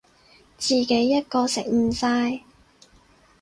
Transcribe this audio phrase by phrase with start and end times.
[0.57, 2.41] 自己一個食唔晒